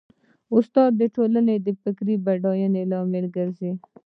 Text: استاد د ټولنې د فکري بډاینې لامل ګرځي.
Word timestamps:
استاد 0.55 0.91
د 1.01 1.03
ټولنې 1.15 1.55
د 1.65 1.67
فکري 1.81 2.15
بډاینې 2.25 2.83
لامل 2.91 3.25
ګرځي. 3.35 3.71